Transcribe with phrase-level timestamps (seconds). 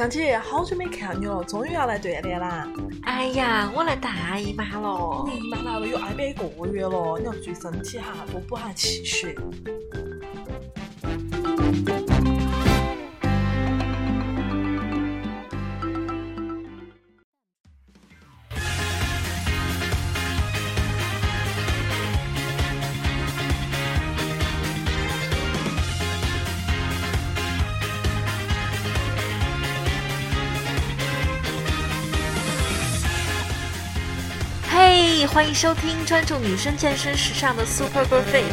[0.00, 2.66] 张姐，好久没看你了，终于要来锻炼啦！
[3.02, 9.36] 哎呀，我来大姨妈了，你姨妈来了有挨边一个月了，你要注意身体哈，多补下气血。
[35.40, 38.44] 欢迎收听专注女生健身时尚的 Super Girl Fit。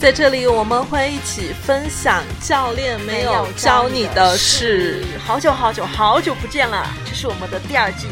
[0.00, 5.04] 在这里，我们会一起分享教练没有教你的事。
[5.24, 8.08] 好久好久好久不见了，这是我们的第二季，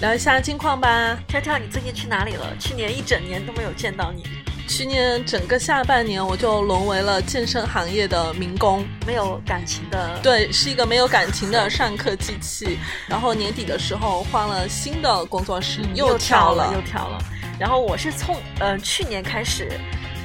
[0.00, 1.18] 聊一下近况吧。
[1.28, 2.46] 跳跳，你最近去哪里了？
[2.58, 4.22] 去年一整年都没有见到你。
[4.68, 10.20] 去年整个下半年，我就沦为了健身行业的民工，没有感情的。
[10.22, 12.78] 对，是一个没有感情的上课机器。
[13.08, 17.18] 然后年底的时候换了新的工作室，又跳了，又跳了。
[17.58, 19.68] 然后我是从呃去年开始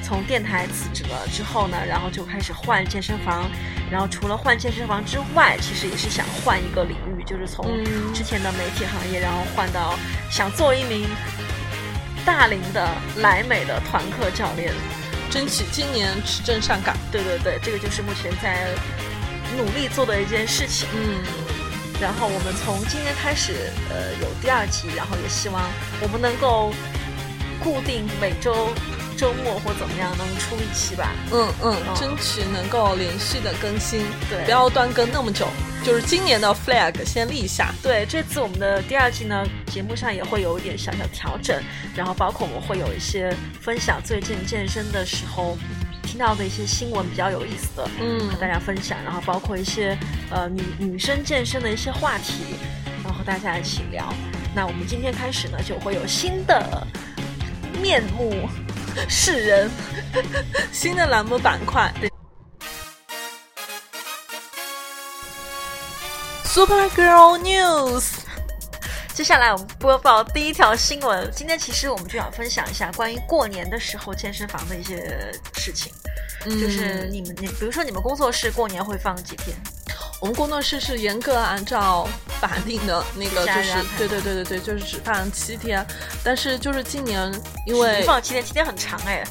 [0.04, 3.50] 从电台辞职了之后呢，然后就开始换健身房。
[3.90, 7.66] 然后除了换健身房之外，其实也是想换一个领域，就是从
[8.14, 9.98] 之前的媒体行业，然后换到
[10.30, 11.08] 想做一名。
[12.26, 14.74] 大龄的莱美的团课教练，
[15.30, 16.96] 争取今年持证上岗。
[17.12, 18.70] 对对对，这个就是目前在
[19.58, 20.88] 努力做的一件事情。
[20.94, 21.22] 嗯，
[22.02, 25.62] 然后我们从今年开始，呃，有第二期，然后也希望
[26.02, 26.74] 我们能够
[27.64, 28.70] 固定每周。
[29.18, 31.12] 周末或怎么样能出一期吧？
[31.32, 35.48] 嗯嗯，争取能够连续的更新，对，不要断更那么久。
[35.84, 37.74] 就是今年的 flag 先立下。
[37.82, 41.62] 对，这次我们的第二季呢，节目上也会有一点小小调整，
[41.94, 45.58] 然后包括我们会有一些分享最近健身的时候
[46.04, 48.98] 听到的一些新闻比较有意思的，嗯，和大家分享。
[49.04, 49.98] 然后包括一些
[50.30, 52.56] 呃女女生健身的一些话题，
[53.04, 54.14] 然后和大家一起聊。
[54.56, 56.88] 那我们今天开始呢，就会有新的
[57.82, 58.48] 面目。
[59.10, 59.70] 是人，
[60.72, 61.94] 新的栏目板块
[66.44, 68.23] ，Super Girl News。
[69.14, 71.32] 接下来我们播报第一条新闻。
[71.32, 75.94] 今天其实我们就想分享一下关于过年的时候健身房的一些事情，
[76.44, 79.56] 就是你们，你比如说你们工作室过年会放几天？
[80.20, 82.10] 我们工作室是严格按照
[82.42, 85.86] 法定的那个， 就是对对对对对，就是只放七天。
[86.24, 87.32] 但是就是今年
[87.68, 89.24] 因为放七天，七天很长哎。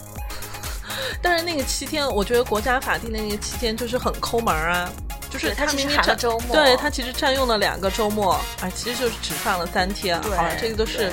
[1.21, 4.89] 但是那个七天，我觉得国家法定的那个七天就是很抠门啊，
[5.33, 10.21] 就是他明明占周末，对他其实占用了两个周末，啊，其实就是只放了三天。
[10.23, 11.11] 好了，这个都是。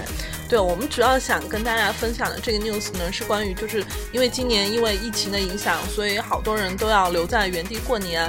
[0.49, 8.27] 对我们主要想跟大家分享的这个 news 呢，是关于就是因为今年因为疫情的影响，所以好多人都要留在原地过年。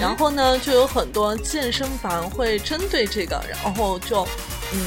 [0.00, 4.26] 然后呢，就有很多健身房会针对这个，然后就
[4.72, 4.82] 嗯，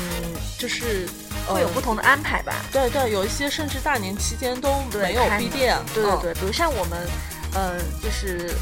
[0.59, 1.07] 就是
[1.47, 2.53] 会有不同的安排吧。
[2.69, 5.77] 对对，有一些甚至大年期间都没有闭店。
[5.93, 7.07] 对对对，比如像我们，
[7.55, 8.53] 嗯，就是。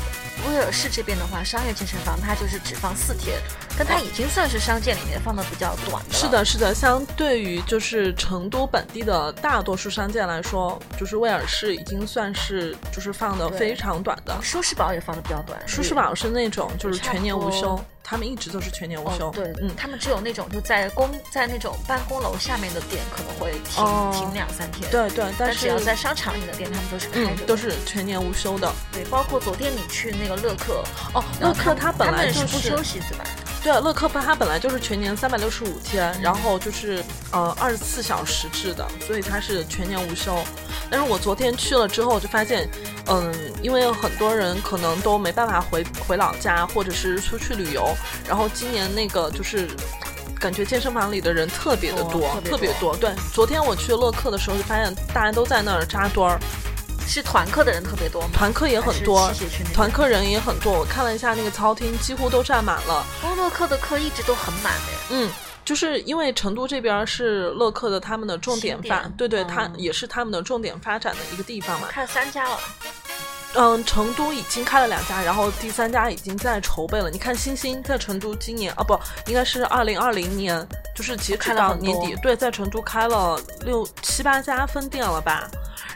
[0.47, 3.37] 威尔士这边的话，商业健身房它就是只放四天，
[3.77, 6.13] 但它已经算是商界里面放的比较短的。
[6.13, 14.37] 是的，是的，相对于就是成都本地的大多数商界来说，就是威尔士已经算是就是放的非常短的。
[14.41, 17.79] 舒适宝也放的比较短，舒适宝是那种就是全年无休。
[18.11, 28.69] 他们一直都是全年无休，对，嗯，他们只有那种就在公在那种办公楼下面的店可能会停停两三天，对对，但是只要在商场里的店，他们都是开着，都是全年无休的。
[28.91, 30.83] 对，包括昨天你去那个乐客，
[31.13, 33.23] 哦，乐客他本来就是不休息，对吧？
[33.63, 40.35] 对，乐客它本来就是全年三百六十五天，然后就是呃二十四小时制的，所以它是全年无休。
[40.89, 42.67] 但是我昨天去了之后，就发现，
[43.05, 47.95] 嗯，因为很多人可能都没办法回回老家，或者是出去旅游，
[48.27, 49.69] 然后今年那个就是
[50.39, 52.97] 感觉健身房里的人特别的多，特别多。
[52.97, 56.39] 对，昨天我去乐客的时候，就发现大家都在那儿扎堆儿。
[57.11, 59.29] 是团课的人特别多，团课也很多，
[59.73, 60.71] 团课人也很多。
[60.71, 63.05] 我看了一下那个操厅，几乎都占满了。
[63.35, 64.87] 乐客的课一直都很满的。
[65.09, 65.29] 嗯，
[65.65, 71.87] 就是因为成都这边是乐客的他们的重点发，对对，它也是他们的重点发展的一个地方嘛。
[71.89, 72.57] 看三家了。
[73.55, 77.09] 嗯，成都已经开了两家，然后第三家已经在筹备了。
[77.09, 78.97] 你看，星星在成都今年啊，不，
[79.27, 80.65] 应该是二零二零年，
[80.95, 85.49] 就是截止到年底，对，在成都开了六七八家分店了吧。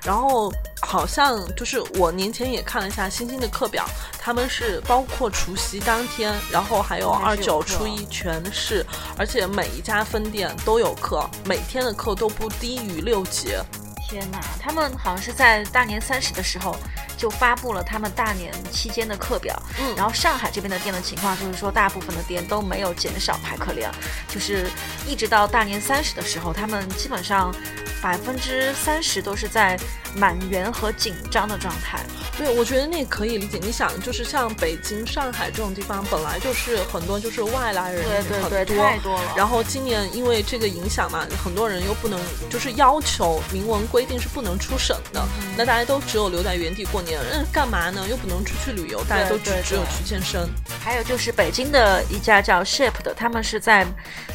[0.05, 3.85] 然后好像就是我年前也看了一下星星的课表，
[4.19, 8.85] 他们是包括除夕当天，然后还有二九初一全是，
[9.17, 13.59] 而且每一家分店都有课，每天的课都不低于六节。
[14.07, 16.77] 天哪，他们好像是在大年三十的时候
[17.17, 19.59] 就发布了他们大年期间的课表。
[19.79, 23.91] 嗯然后上海这边的店的情况就是说，大部分的店都没有减少排课量，
[24.27, 24.69] 就是
[25.07, 27.53] 一直到大年三十的时候，他们基本上
[28.01, 29.79] 百分之三十都是在
[30.15, 31.99] 满员和紧张的状态。
[32.37, 33.57] 对，我觉得那可以理解。
[33.61, 38.85] 你想，就是像北京、上海这种地方，本来就是很多就是外来人对对对，很多。
[38.85, 39.33] 太多了。
[39.37, 42.19] 然后今年因为这个影响嘛，很多人又不能，
[42.49, 48.05] 就是要求明文规定是不能出省的，嗯那大家都只有留在原地过年，嗯，干嘛呢？
[48.09, 50.45] 又不能出去旅游，大家都只只有去健身。
[50.83, 53.87] 还有就是北京的一家叫 Shape 的，他们是在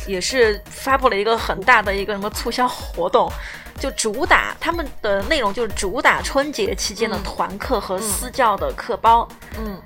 [0.07, 3.31] 也是发布了一个很大的一个什么促销活动，
[3.79, 9.29] 就主打他们的内容就是主打春节期间的嗯团课和私教的课包，
[9.59, 9.79] 嗯，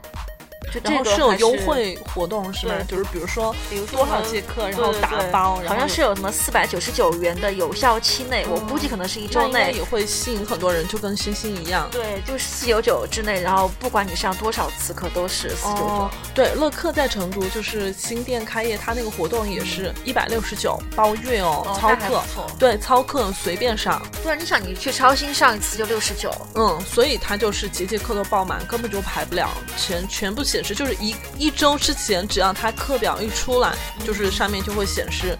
[0.80, 2.74] 就这然后是有优惠活动是吗？
[2.88, 9.84] 对就是比如说比如多少节课，然后打包，好像是有什么四百九十九元的有效期内，我估计可能是一周内那也。
[9.84, 11.86] 会吸引很多人，就跟星星一样。
[11.92, 22.22] 对，就是四九九之内，然后不管你上多少次课都是四九九哦。，对，乐客在成都就是新店开业，它那个活动也是一百六十九包月哦，操课，
[22.58, 35.36] 对，操课随便上，对啊，你想你去超星上一次就六十九，嗯，所以它就是节节课都爆满，根本就排不了，全全部显示就是一一周之前，只要它课表一出来，就是上面就会显示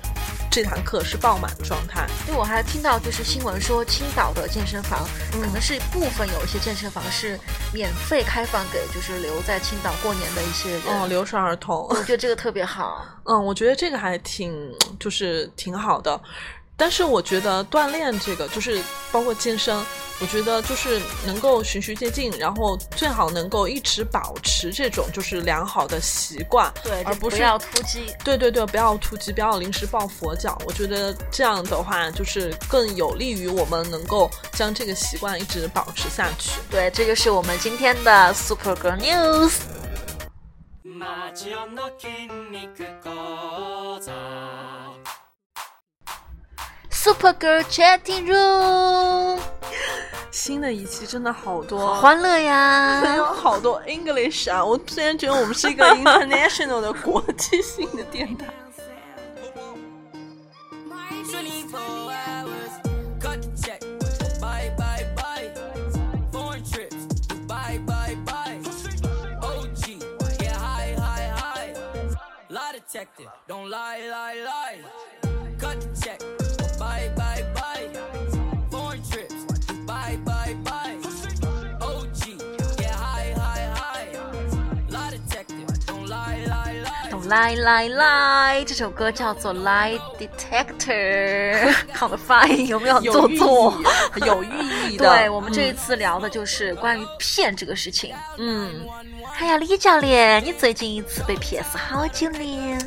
[0.51, 2.07] 这堂课是爆满状态。
[2.27, 7.41] 对，我还听到就是新闻说，青岛的健身房、嗯可能是部分有一些健身房是
[7.73, 10.83] 免费开放给就是留在青岛过年的一些人。
[10.89, 11.87] 嗯，留守儿童。
[11.89, 13.03] 我觉得这个特别好。
[13.25, 14.71] 嗯，我觉得这个还挺，
[15.01, 16.21] 就是挺好的。
[16.76, 18.82] 但是我觉得锻炼这个，就是
[19.12, 19.76] 包括健身，
[20.22, 28.16] 我觉得就是能够循序渐进，然后最好能够一直保持这种就是良好的习惯，对，而不是就不要突击。
[28.24, 30.58] 对对对，不要突击，不要临时抱佛脚。
[30.66, 36.62] 我觉得这样的话，就是更有利于我们能够将这个习惯一直保持下去。
[36.72, 39.52] 对，这就是我们今天的 Super Girl News。
[40.86, 42.60] マジオの筋肉
[43.02, 44.12] 講座
[47.05, 49.39] Super Girl Chatting Room，
[50.31, 53.17] 新的一期真的好多，好欢乐呀！
[53.17, 54.65] 有好多 English 啊！
[54.65, 58.47] 我突然觉得我们是一个 international 的国际性的电台。
[61.27, 62.73] 24 hours,
[63.21, 63.81] cut the check.
[64.41, 65.51] Bye, bye, bye.
[66.33, 67.05] Foreign trips,
[67.47, 68.59] bye, bye, bye.
[69.43, 70.01] OG,
[70.39, 71.75] get high, high, high.
[72.49, 74.79] Lie detector, don't lie, lie, lie.
[75.59, 76.44] Cut the check.
[87.25, 87.25] Lie, lie.
[87.25, 93.75] 懂来来来，这首歌叫做《Lie Detector 》，看我的发音有没有很做有作？
[94.15, 95.09] 寓意有寓意的。
[95.09, 98.15] 对我们这一次聊的就是关于骗这个事情。
[98.39, 98.71] 嗯，
[99.39, 102.79] 哎呀，李教练，你最近一次被骗是好久呢？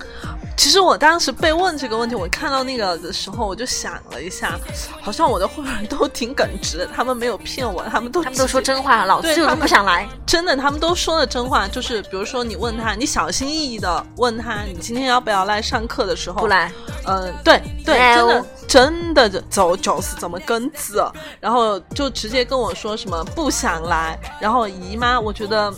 [0.57, 4.59] 其实我当时被问这个问题，我看到那个的时候，我就想了一下，
[5.01, 10.09] 好像我的会员都挺耿直的，他们没有骗我，他们都他们都说真话，老子就是他们不想来。
[10.25, 16.71] 真的，他们都说了真话，就是比如说你问他，你小心翼翼的问他，你今天要不要来上课的时候，不来，
[17.05, 21.05] 嗯，对对，真的真的走走就是怎么根子，
[21.39, 25.71] 然后就直接跟我说什么不想来，然后姨妈，我觉得。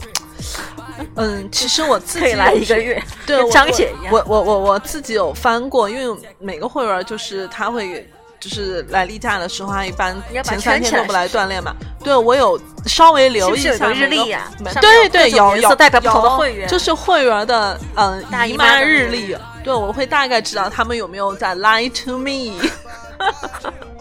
[1.15, 4.13] 嗯，其实我自己来一个月，对，张姐一样。
[4.13, 8.07] 我我我我自己有翻过，因为每个会员就是他会。
[8.41, 10.15] 就是来例假的时候，他一般
[10.45, 11.75] 前三天都不来锻炼嘛。
[12.01, 19.35] 对我有稍微留意一是不是有个日历呀对对，有有代表不同的会员就是会员的嗯大姨姨妈日历。
[19.61, 22.57] 对，我会大概知道他们有没有在 lie to me。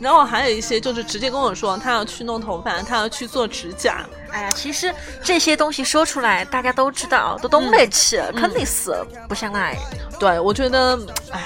[0.00, 4.04] 然后还有一些就是直接跟我说他要去弄头发，他要去做指甲。
[4.30, 8.94] 哎呀，其实这些东西说出来，大家都知道，都懂得起，肯定是
[9.28, 9.76] 不想来。
[10.18, 10.98] 对我觉得，
[11.30, 11.42] 哎。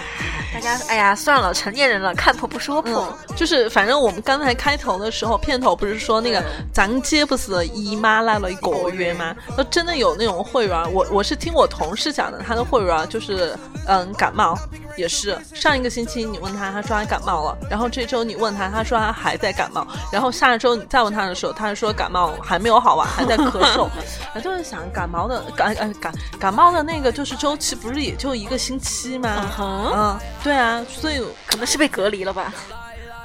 [0.53, 3.17] 大家哎呀，算了，成年人了，看破不说破。
[3.29, 6.43] 嗯，就是反正我们刚才开头的时候，片头不是说那个
[6.75, 9.33] 咱街不是姨妈来了一个月吗？
[9.57, 14.59] 那真的有那种会员，我我是听我同事讲的，他的会员就是嗯感冒
[15.01, 23.89] 也是上一个星期你问他，他说他感冒了，然后这周你问他，他说他还在感冒，然后下周你再问他的时候，他说感冒还没有好完，还在咳嗽。
[24.35, 29.51] 我就是想感冒的感感感感冒的那个就是周期不是也就一个星期吗？
[29.59, 32.53] 嗯对啊，所以可能是被隔离了吧。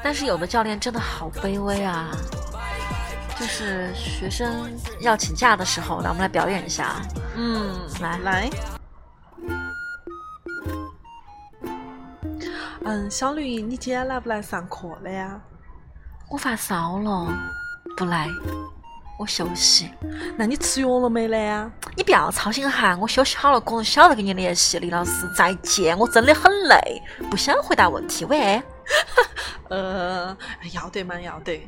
[0.01, 2.11] 但是有的教练真的好卑微啊，
[3.39, 7.01] 就是学生要请假的时候，来我们来表演一下。
[7.35, 8.49] 嗯，来来。
[12.95, 15.37] 嗯，小绿，你今天来不来上课了呀？
[16.31, 17.27] 我发烧了，
[17.97, 18.29] 不来。
[19.19, 19.91] 我休息。
[20.37, 21.45] 那你吃药了没嘞？
[21.45, 21.69] 啊？
[21.97, 24.79] 你不要操心哈，我休息好了，过人晓得跟你联系。
[24.79, 25.97] 李老师，再见。
[25.97, 28.23] 我真的很累，不想回答问题。
[28.23, 28.63] 喂，
[29.67, 30.35] 呃，
[30.73, 31.67] 要得嘛，要得。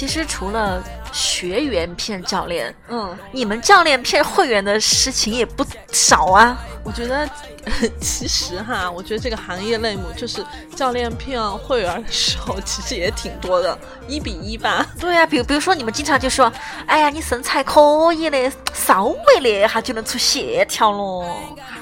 [0.00, 6.58] 其实除了学员骗教练，嗯，你们教练骗会员的事情也不少啊。
[6.82, 7.28] 我觉得
[8.00, 10.42] 其实哈，我觉得这个行业内幕就是
[10.74, 13.78] 教练骗会员的时候，其实也挺多的，
[14.08, 14.86] 一比一吧。
[14.98, 16.50] 对呀、比如比如说你们经常就说，
[16.86, 21.26] 哎呀，你身材可以的，稍微练一下就能出线条了。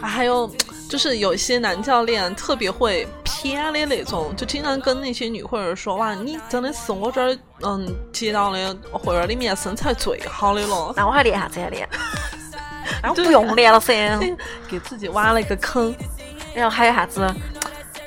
[0.01, 0.49] 啊还有
[0.89, 10.93] 就是有一些男教练特别会偏的那种，就经常跟那些女会员说：“哇，你真的是我这儿嗯接到的会员里面身材最好的了。
[10.97, 11.89] 那我还练啥子呀练？
[13.03, 14.19] 那我不用练了噻。
[14.69, 15.95] ”给自己挖了一个坑。
[16.55, 17.21] 然后还有啥子？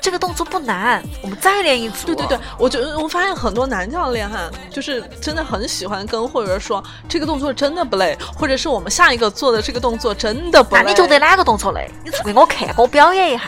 [0.02, 2.06] 这个动作不难，我们再练一组。
[2.08, 10.82] 对对对，我觉得我发现很多男教练哈，就是真的很喜欢跟会员说这个动作真的不累，或者是我们下一个做的这个动作真的不累。
[10.82, 11.88] 那你觉得哪个动作累？
[12.04, 13.44] 你做给我看，给我表演一下。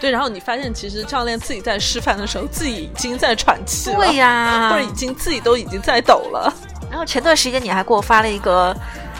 [0.00, 6.54] 对，然后你发现其实教练自己在示范的时候，自己已经在喘气了，对呀、或者已经自己都已经在抖了。
[6.88, 8.74] 然后前段时间你还给我发了一个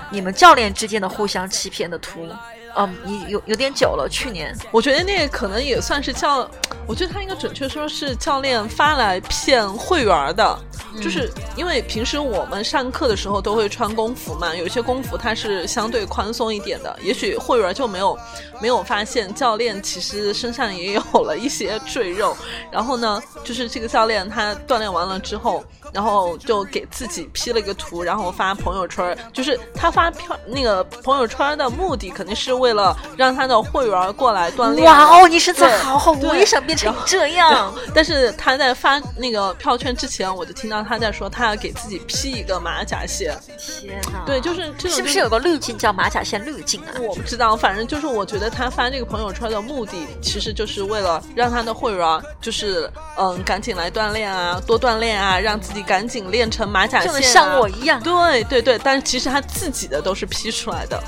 [0.09, 2.29] 你们教练之间的互相欺骗的图，
[2.77, 4.55] 嗯，你有有点久了，去年。
[4.71, 6.49] 我觉得那个可能也算是教，
[6.87, 10.59] 我觉得他应该准确说是教练发来骗会员的，
[11.01, 18.19] 就是因为平时我们上课的时候都会穿工服嘛，有些工服它是相对宽松一点的，也许会员就没有
[18.61, 22.37] 没有发现教练其实身上也有了一些赘肉，
[22.71, 34.87] 然后呢，就是这个教练他锻炼完了之后，然后就给自己 P 了一个图，然后发朋友圈，就是他发票那个朋友圈的目的肯定是为了让他的会员过来锻炼。
[34.87, 37.73] 哇哦，你身材好好，我也想变成这样。
[37.95, 43.37] 但是他在发那个票圈之前，我就听到他在说他要给自己 P 一个马甲线。
[43.59, 44.23] 天哪！
[44.27, 46.95] 对，就是这种是不是有个滤镜叫马甲线滤镜啊？
[47.01, 58.01] 我不知道，反正就是我觉得他发这个朋友圈的目的，其实就是为了让他的会员就是嗯赶紧来锻炼啊，多锻炼啊，让自己赶紧练成马甲线、啊，就像我一样。
[58.03, 61.03] 对对对，但是其实他自己的都是 P 出来的。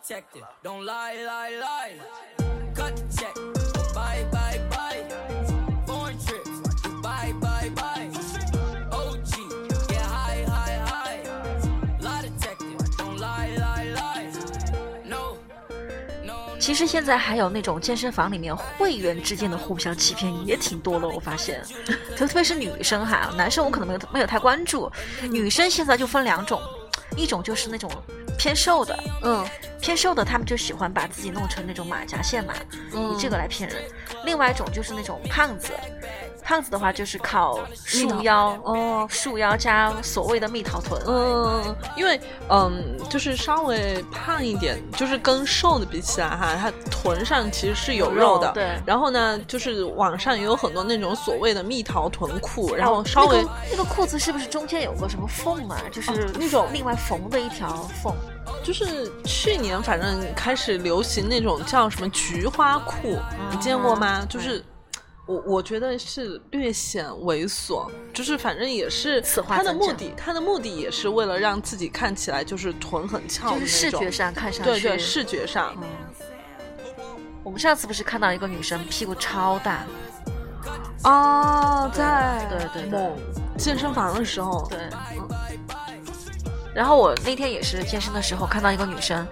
[0.00, 1.92] Lie detector, don't lie, lie, lie.
[2.74, 3.34] Cut the check,
[3.94, 5.04] bye, bye, bye.
[5.86, 6.48] Foreign trips,
[7.02, 8.08] bye, bye, bye.
[8.90, 9.30] OG,
[9.88, 11.20] get high, high, high.
[12.00, 12.64] Lie detector,
[12.96, 14.30] don't lie, lie, lie.
[15.04, 15.36] No,
[16.24, 21.62] no, 其实现在还有那种健身房里面会员之间的互相欺骗也挺多的，我发现，
[22.16, 24.90] 特特别是女生哈，男生我可能没有没有太关注，
[25.30, 26.60] 女生现在就分两种，
[27.20, 27.90] 一种就是那种
[28.38, 29.46] 偏瘦的，嗯。
[29.82, 32.52] 偏瘦的他们就喜欢把自己弄成那种马甲线嘛，
[32.92, 33.78] 嗯，以这个来骗人；
[34.26, 35.72] 另外一种就是那种胖子，
[36.42, 38.58] 胖子的话就是靠束腰。
[38.64, 39.06] 哦。
[39.08, 48.50] 束腰加所谓的蜜桃臀，嗯，因为嗯，就是稍微胖一点，就是跟瘦的比起来哈，它臀上其实是有肉的。
[48.52, 55.80] 对然后呢，就是网上也有很多那种所谓的蜜桃臀裤，然后稍微、那个那个裤子是不是中间有个什么缝啊？
[55.90, 57.68] 就是哦那种另外缝的一条
[58.02, 58.14] 缝。
[58.62, 63.18] 就是去年反正开始流行那种叫什么菊花裤，
[63.50, 64.24] 你见过吗？
[64.28, 64.64] 就是。
[65.30, 75.88] 我我觉得是略显猥琐，就是反正也是他的目的，他的目的也是为了让自己看起来就是臀很翘的那就是种，视觉上看上去，对对，视觉上，嗯。
[77.44, 79.86] 我们上次不是看到一个女生屁股超大，
[81.04, 83.16] 哦，在对对对某
[83.56, 84.78] 健身房的时候，对。
[86.74, 89.24] 然后我那天也是健身的时候看到一个女生，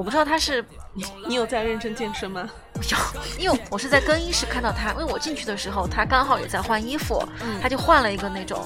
[0.00, 0.64] 我不知道他是
[0.94, 2.48] 你你有在认真健身吗？
[2.90, 2.96] 有，
[3.38, 8.64] 因为我是在更衣室看到他，因为我进去的时候他刚好也在换衣服，嗯她就换了一个那种，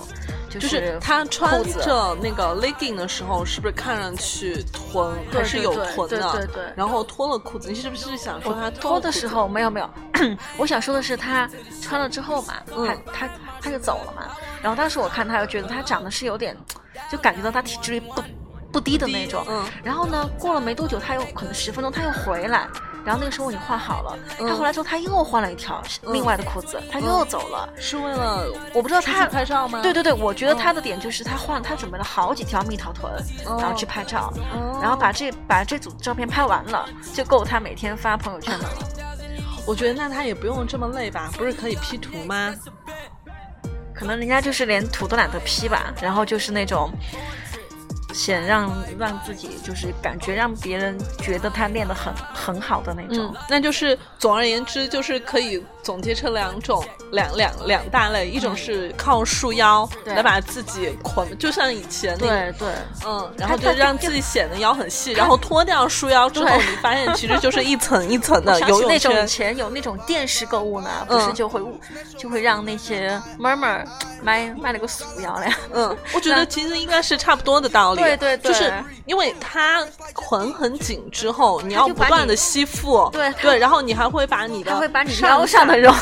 [0.49, 6.21] 就就是他穿着那个 legging 的时候，是不是看上去臀还是有臀的？
[6.21, 9.91] 对对对对然后脱了裤子，你是不是想说他脱的时候没有没有，
[10.57, 11.51] 我想说的是他
[11.83, 14.31] 穿了之后嘛，嗯她她她就走了嘛。
[14.63, 16.57] 然后当时我看他，又觉得他长得是有点，
[17.11, 18.23] 就感觉到他体脂率不
[18.75, 19.47] 不低的那种。
[19.49, 22.67] 嗯然后呢，过了没多久，他又可能十分钟，他又回来。
[23.05, 27.69] 然后那个时候我已经换好了，嗯她回来之后，他又换了一条另外的裤子，他又走了。
[27.77, 29.83] 是为了我不知道他拍照吗？
[29.83, 33.13] 对对对，我觉得他的点就是他换，他准备了好几条蜜桃臀，
[33.45, 38.89] 哦然后去拍照，哦然后把这把这组照片拍完了，就够他每天发朋友圈的了。
[39.69, 41.31] 我觉得那他也不用这么累吧？
[41.37, 42.55] 不是可以 P 图吗？
[43.95, 46.91] 可能人家就是连图都懒得 P 吧，然后就是那种。
[48.15, 62.69] 想让让自己就是感觉让别人觉得他练得很很好的那种，嗯，那就是总而言之就是可以总结成两种两两两大类，一种是靠束腰来把自己捆，就像以前那对对，
[63.05, 69.27] 嗯，然后就让自己显得腰很细，然后脱掉束腰之后，你发现其实就是一层一层 的游泳那种以。
[69.27, 71.61] 前有那种电视购物呢，不是嗯就会
[72.17, 73.85] 就会让那些妹妹儿
[74.23, 78.04] 卖卖了个束腰嘞，嗯，我觉得其实应该是差不多的道理。
[78.05, 78.73] 对对对就是
[79.07, 85.93] 因为它捆很紧之后，你要不断的吸附，对对，然后你还会把你的它会把你腰上的肉，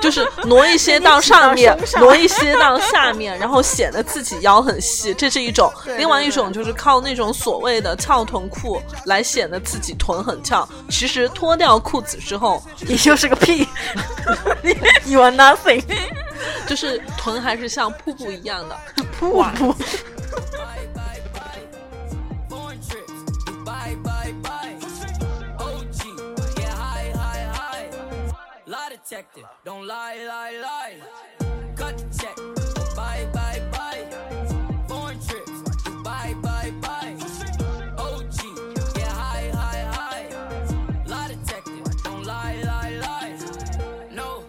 [0.00, 5.70] 就是 挪一些到上面 挪一些到下面，然后显得自己腰很细，这是一种。
[5.96, 10.66] 另外一种就是靠那种所谓的翘臀裤来显得自己臀很翘。
[10.88, 13.66] 其实脱掉裤子之后， 你就是个屁
[15.06, 15.82] ，You are nothing，
[16.66, 18.76] 就是臀还是像瀑布一样的。
[19.18, 19.74] 瀑布。
[29.10, 30.96] Lie detector, don't lie, lie, lie.
[31.76, 32.36] Cut the check,
[32.94, 34.04] bye, bye, bye.
[34.86, 35.50] Foreign trips,
[35.82, 37.16] Dubai, bye, bye.
[37.96, 38.36] OG,
[38.98, 40.26] yeah, high, high, high.
[41.06, 41.72] Lie detector,
[42.04, 43.32] don't lie, lie, lie.
[44.10, 44.44] No,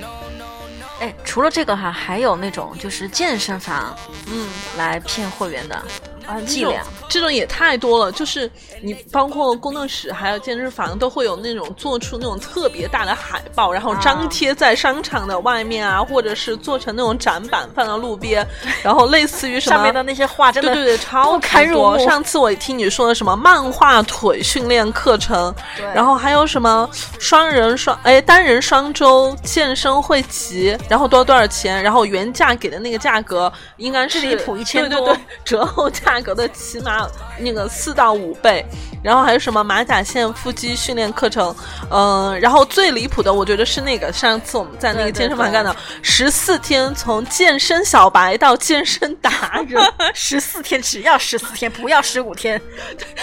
[0.00, 0.86] no, no, no.
[1.00, 3.94] 哎，除了这个哈，还有那种就是健身房
[4.28, 5.84] 嗯，来骗会员的
[6.26, 6.76] 啊，这种。
[7.08, 8.10] 这种也太多了。
[8.10, 8.50] 就是
[8.82, 18.44] 你包括工作室还有健身房都会有那种做出那种特别大的海报，然后张贴在商场的外面啊，或者是做成那种展板放到路边，
[18.82, 25.54] 然后类似于什么上面的那些画真的对对对，超不堪入上次我也听你说的什么漫画腿训练课程，
[25.94, 26.90] 然后还有什么
[27.20, 38.64] 双人双哎单人双周健身会籍，然后多少多少钱，然后原价给的那个价格应该是这离谱1000多对对对，折后价格的起码那个四到五倍，
[39.02, 41.54] 然后还有什么马甲线腹肌训练课程，
[41.90, 49.82] 嗯、然后最离谱的我觉得是那个上次我们在那个健身房干的 十四天从健身小白到健身达人。
[50.14, 52.60] 十四天，只要十四天，不要十五天。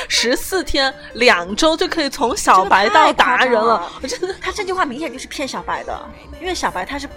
[0.07, 5.99] 十四天两周就可以从小白到达人了了，我真的他这句话明显就是骗小白的，
[6.39, 7.07] 因为小白他是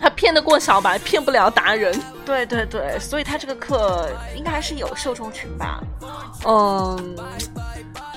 [0.00, 2.00] 他骗得过小白，骗不了达人。
[2.24, 5.80] 对对对，所以他这个课应该还是有受众群吧？
[6.46, 7.16] 嗯，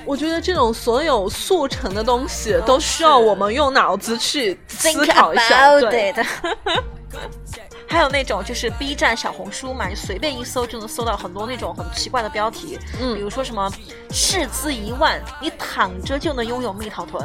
[0.06, 5.80] 我觉得这种所有速成的东西都需要我们用脑子去思考一下。
[5.80, 6.26] 对，it
[7.88, 13.70] 还有那种就是 B 站、小红书嘛，你随便一搜就能搜到很多那种很奇怪的标题，嗯比如说什么
[14.10, 17.22] 斥资一万，你躺着就能拥有蜜桃臀，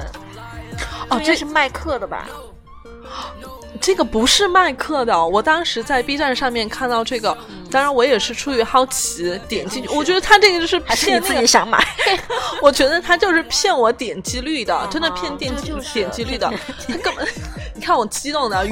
[1.09, 2.29] 哦，这这是卖课的吧？
[3.81, 7.37] 这个不是卖课的，我当时在 B 站上面看到这个，
[7.71, 11.83] 当然我也是出于好奇点进去，我觉得他这个就是还是你骗那个自己想买？
[12.63, 15.95] 我觉得他就是骗我点击率的，真的骗点击这就是。
[15.95, 16.53] 点击率的。
[16.89, 17.27] 他根本，
[17.75, 18.71] 你看我激动的语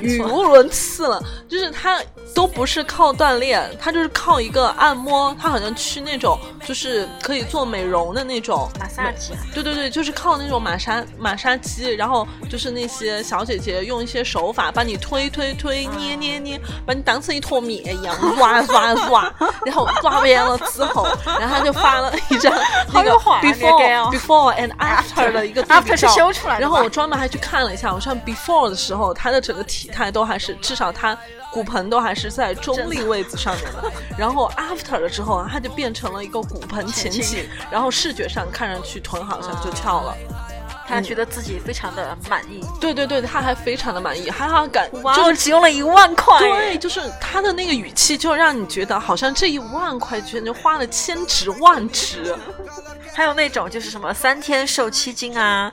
[0.00, 2.00] 语无伦次了，就是他
[2.34, 8.68] 都不是靠锻炼，他就是靠一个按摩，他好像去那种就是可以做美容的那种。
[8.78, 19.32] 马萨吉啊对对对，就是靠那种马杀马杀鸡，然后就是那些小姐姐用一些手法把你推推推、捏捏捏，把你当成一坨面一样抓抓抓，
[19.66, 21.06] 然后抓完了之后，
[21.38, 22.52] 然后他就发了一张
[22.92, 31.16] 那个 before before and after 的一个对比照然后我专门还去看了一下，我像 before 的时候，他的整个体态都还是至少他
[31.52, 40.16] 骨盆都还是在中立位置上面的，然后 after 了之后啊，他就变成了一个骨盆前倾，然后视觉上看上去臀好像就翘了。
[40.90, 42.60] 他觉得自己非常的满意。
[42.80, 52.34] 对对对，他还非常的满意，还好感哇，就是只用了一万块，对，就是他的那个语气，就让你觉得好像这一万块钱就花了千值万值。
[53.14, 55.70] 还有那种就是什么三天瘦七斤啊，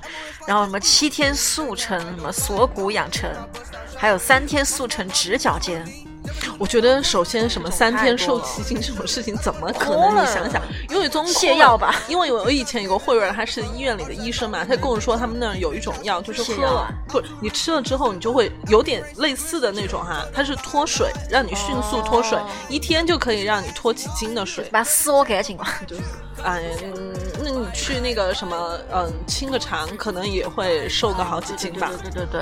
[0.47, 3.29] 然后什么七天速成什么锁骨养成，
[3.95, 5.85] 还有三天速成直角肩，
[6.59, 10.15] 我觉得首先什么三天瘦七斤这种事情怎么可能？
[10.15, 24.67] 你想想，因为中泻药吧因为我以前有个会员，他是医院里的医生嘛，他跟我说他们那儿有一种药，就是喝了不，你吃了之后你就会有点类似的那种哈，它是脱水，让你迅速脱水，哦一天就可以让你脱几斤的水。
[24.71, 25.65] 把丝窝干净嘛。
[25.85, 26.01] 就是，
[26.43, 27.13] 哎，嗯，
[27.43, 31.89] 那你去那个什么，嗯，清个肠，可能也会瘦个好几斤吧。
[32.03, 32.41] 对对对对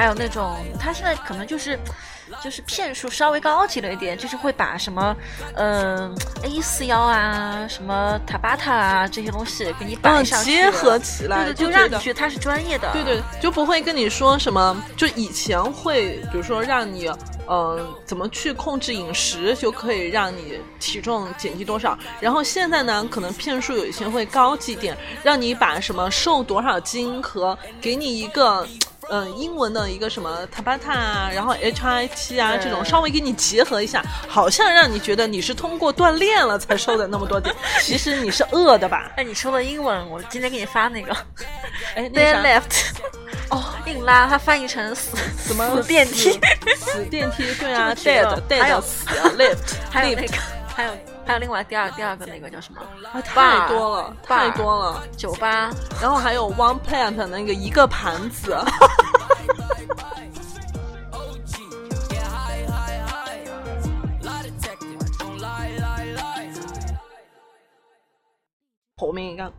[0.00, 1.78] 还有那种他现在可能就是
[2.42, 5.14] 就是骗术稍微高级了一点，就是会把什么
[5.56, 12.90] 嗯、A 四幺啊、什么塔巴塔啊这些东西给你摆嗯，上去，结合起来，对对，就就让你觉得他是专业的。
[12.94, 17.06] 对对，就不会跟你说什么，就以前会，比如说让你，
[17.46, 21.98] 嗯，怎么去控制饮食，就可以让你体重减低多少。
[22.20, 28.66] 然后现在呢，可能骗术有一些会高级点，让你把什么瘦多少斤和给你一个。
[29.10, 39.10] 嗯，英文的一个什么 Tabata 啊，然后 HIT 啊，这种稍微给你结合一下，好像让你觉得你是通过锻炼了才瘦的那么多点， 其实你是饿的吧？
[39.16, 41.12] 哎，你说的英文，我今天给你发那个
[41.96, 42.62] 哎，那啥？Deadlift，
[43.50, 45.16] 哦，硬拉，它翻译成死。
[45.44, 45.82] 什么？
[45.82, 46.38] 死电梯，
[46.78, 50.34] 死电梯，对啊，dead 有 dead 死啊，lift，还有 lift 那个，
[50.74, 50.92] 还有
[51.26, 52.80] 还有另外第二第二个那个叫什么？
[53.12, 55.02] 啊，太多了太多了。
[55.16, 58.56] 酒吧，然后还有 one plant 那个一个盘子.
[68.96, 69.50] 后面一个，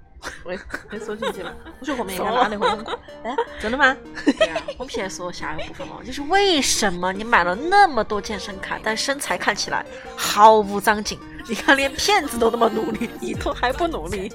[0.46, 0.60] 喂，
[0.92, 1.52] 没说进去了。
[1.80, 2.86] 我说后面应该拉的后面。
[3.24, 3.96] 哎，真的吗？
[4.24, 9.84] 对啊，我们现在说下一个部分哦，就是为什么你买了那么多健身卡，但身材看起来
[10.16, 11.20] 毫无长进？
[11.48, 14.32] 你看，连骗子都那么努力，你都还不努力。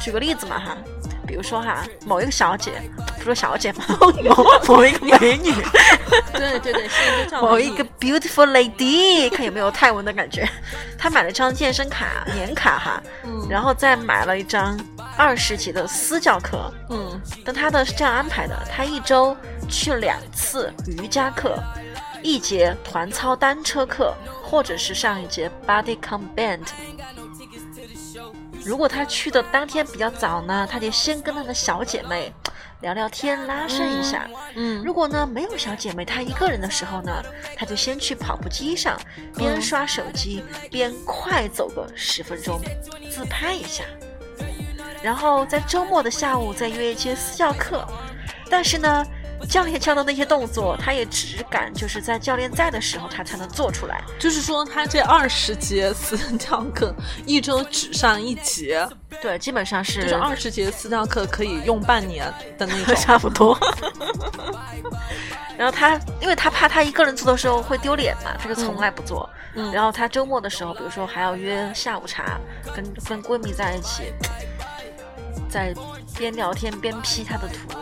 [0.00, 0.76] 举个例子嘛哈，
[1.26, 2.72] 比如说哈，某一个小姐，
[3.18, 5.52] 不说小姐嘛， 某某一个美女，
[6.32, 6.88] 对对对，
[7.40, 10.48] 某一个 beautiful lady，看有没有泰文的感觉。
[10.98, 14.78] 她买了张健身卡年卡哈，嗯然后再买了一张
[15.16, 16.72] 二十级的私教课。
[16.90, 19.36] 嗯但她的是这样安排的：她一周
[19.68, 21.56] 去两次瑜伽课，
[22.22, 24.14] 一节团操单车课，
[24.52, 26.66] 或者是上一节 Body Comp Band。
[28.62, 32.30] 如果他去的当天比较早呢，他就先跟他的小姐妹
[32.82, 34.28] 聊聊天，拉伸一下。
[34.54, 37.22] 嗯如果呢没有小姐妹，他一个人的时候呢，
[37.56, 39.00] 他就先去跑步机上，
[39.34, 42.60] 边刷手机边快走个十分钟，
[43.10, 43.82] 自拍一下。
[45.02, 47.88] 然后在周末的下午再约一节私教课，
[48.50, 49.02] 但是呢，
[49.48, 54.02] 教练教的那些动作，他也只敢就是在教练在的时候他才能做出来。
[54.18, 56.94] 就是说他这二十节私 教课
[57.26, 58.88] 一周只上一节，
[59.20, 62.26] 对，基本上是就是二十节私教课可以用半年
[62.56, 62.94] 的那种。
[63.02, 63.58] 差不多。
[65.58, 69.28] 然后他，因为他怕他一个人做的时候会丢脸嘛，他就从来不做。
[69.54, 72.40] 嗯然后他周末的时候，比如说还要约下午茶，
[72.74, 74.04] 跟跟闺蜜在一起，
[75.48, 75.74] 在
[76.16, 77.78] 边聊天边 P 他的图。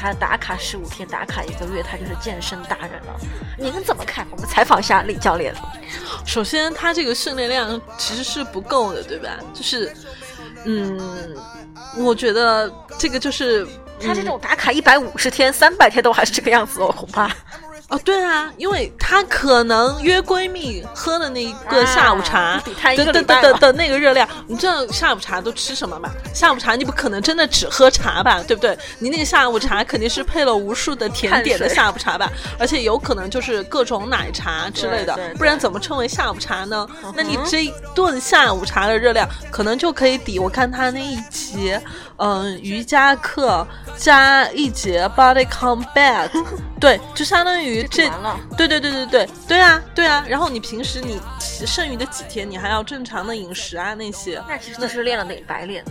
[0.00, 3.20] 他打卡十五天，打卡一个月，他就是健身达人了。
[3.58, 4.26] 您怎么看？
[4.30, 5.52] 我们采访一下李教练。
[6.24, 9.30] 首先，他这个训练量其实是不够的，对吧？
[9.52, 9.92] 就是，
[10.64, 11.36] 嗯，
[11.96, 13.66] 我觉得这个就是
[14.00, 17.28] 他这种打卡一百五十天、三百天都还是这个样子哦，恐怕。
[17.88, 26.10] 哦，对啊，因为她可能约闺蜜喝的那一个下午茶啊，抵她一个的的礼拜了的的那个热量，你知道下午茶都吃什么吗？
[26.34, 28.78] 下午茶你不可能真的只喝茶吧，对不对？
[28.98, 36.86] 你那个下午茶肯定是配了无数的甜点的下午茶吧， 而且有可能就是各种奶茶之类的不然怎么称为下午茶呢？
[37.16, 41.82] 那你这一顿下午茶的热量可能就可以抵我看她那一节，
[42.18, 46.28] 嗯、瑜伽课加一节 body combat，
[46.80, 48.08] 对，就相当于这
[48.56, 51.20] 对对对对对对啊对啊，然后你平时你
[51.66, 55.84] 剩余的几天，你还要正常的饮食啊那些，那其实就是练了哪白练。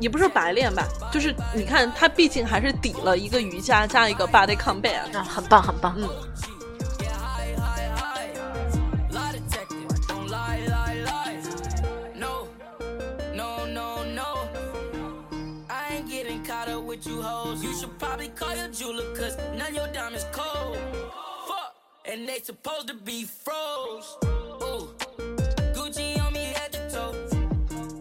[0.00, 5.94] 也不是白练吧，就是你看他毕竟还是抵了一个瑜伽加一个 body combat，啊，很棒很棒。
[5.96, 6.08] 嗯，
[16.95, 17.63] with you hoes.
[17.63, 20.77] You should probably call your jeweler, cause none your diamonds cold.
[21.47, 24.17] Fuck, and they supposed to be froze.
[24.63, 24.89] Ooh,
[25.75, 27.15] Gucci on me head to toe.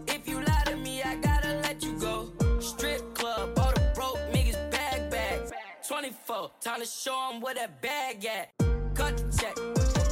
[0.07, 2.31] If you lie to me, I gotta let you go.
[2.61, 5.41] Strip club, all the broke niggas bag bag.
[5.87, 8.51] 24, time to show 'em where that bag at.
[8.95, 9.57] Cut the check,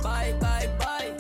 [0.03, 1.13] bye bye bye.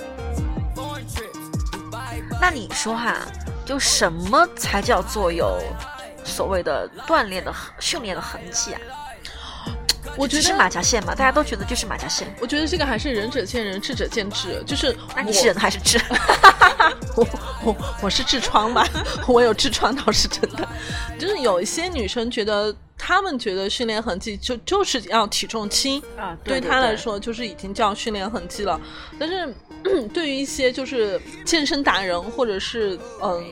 [0.74, 1.38] Foreign trips,
[1.70, 2.38] Dubai, bye.
[2.40, 3.26] 那你说哈，
[3.66, 5.60] 就什么才叫做有
[6.23, 8.81] 所谓的锻炼的训练的痕迹啊？
[10.15, 12.27] 我觉得是马甲线嘛，大家都觉得就是马甲线。
[12.39, 15.99] 我觉得这个还是仁者见仁，智者见智，就是那你是人还是智？
[17.15, 17.27] 我
[17.63, 18.87] 我我是痔疮吧，
[19.27, 20.67] 我有痔疮倒是真的。
[21.17, 28.79] 就是有一些女生觉得，她们觉得训练痕迹就就是要体重轻啊对她来，说就是已经叫训练痕迹了。
[29.17, 29.51] 但是
[30.13, 33.43] 对于一些就是健身达人或者是嗯。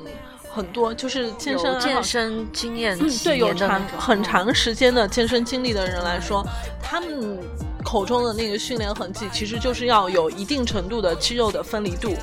[0.53, 6.45] 很多就是健身有健身经验嗯，对，有长很长时间的健身经历的人来说，
[6.81, 7.39] 他们
[7.83, 12.13] 口中的那个训练痕迹，其实就是要有一定程度的肌肉的分离度。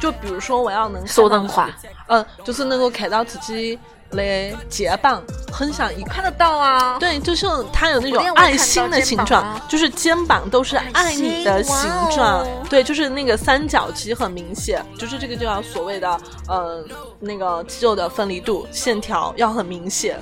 [0.00, 1.70] 就比如说，我要能缩灯化，
[2.08, 3.78] 嗯，就是能够看到自己
[4.14, 4.22] 的
[4.68, 5.22] 肩膀
[5.52, 6.96] 很想一看得到啊。
[6.98, 11.76] 对，就是它有那种爱心的形状啊，就是肩膀都是爱你的形
[12.14, 16.84] 状哦，对，就是那个三角肌很明显，就是这个就要所谓的呃
[17.20, 20.18] 那个肌肉的分离度线条要很明显。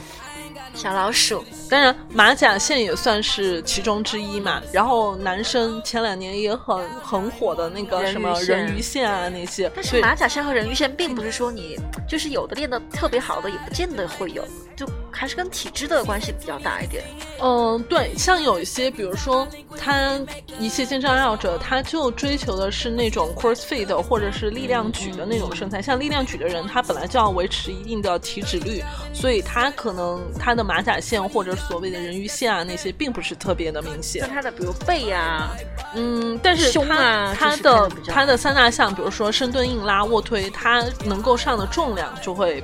[0.74, 4.60] 小老鼠，当然，马甲线也算是其中之一嘛。
[4.72, 17.04] 然后男生前两年也很很火的那个什么人鱼线啊那些，但是马甲线和人鱼线并不是说你就是有的练的特别好的，也不见得会有，就还是跟体质的关系比较大一点。
[17.40, 19.46] 嗯，对，像有一些，比如说
[19.78, 20.18] 他
[20.58, 25.82] 一些健身爱好者，他就追求的是那种 CrossFit 或者是力量举的那种身材。
[25.82, 28.82] 像力量举的人，他本来就要维持一定的体脂率，
[29.12, 34.28] 所以他可能他的马甲线或者所谓的人鱼线啊那些，并不是特别的明那显。
[34.28, 35.50] 它的比如背啊，
[35.94, 42.62] 嗯，但是胸他啊他的他的三大项，比如说深蹲、硬拉、卧推，他能够上的重量就会。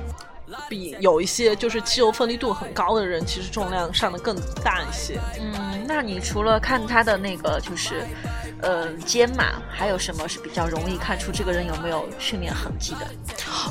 [0.67, 5.19] 比有一些就是肌肉分离度很高的人，其实重量上的更大一些。
[5.39, 8.03] 嗯，那你除了看他的那个就是，
[8.61, 13.07] 呃，肩嘛，还有什么是比较容易看出这个人有没有训练痕迹的？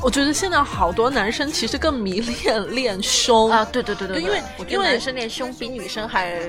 [0.03, 6.41] 我觉得现在好多男生其实更迷恋练胸啊，对对对对对因为因为男生练胸比女生还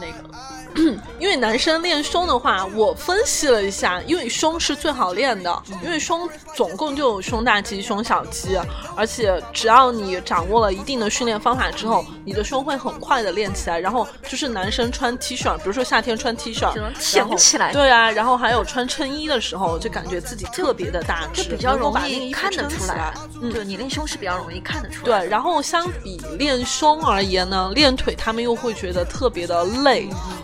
[0.00, 0.28] 那个。
[1.18, 8.56] 因为男生练胸的话，我分析了一下，因为胸是最好练的，因为胸总共就有胸大肌、胸小肌，
[8.94, 13.80] 而且只要你掌握了一定的训练方法之后，你的胸会很快的练起来。
[13.80, 25.20] 然后就是男生穿 T 恤，比如说夏天穿 T 恤，挺起来对啊，然后还有穿衬衣的时候，就感觉自己特别的大只，就比较容易看得出来，嗯，对你练胸是比较容易看得出来。
[25.20, 29.87] 对，然后相比练胸而言呢，练腿他们又会觉得特别的累，